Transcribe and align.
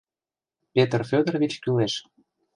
Петр 0.73 1.01
Федорович 1.09 1.53
кӱлеш. 1.63 1.93